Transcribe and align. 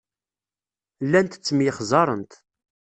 Llant 1.05 1.33
ttemyexzarent. 1.39 2.31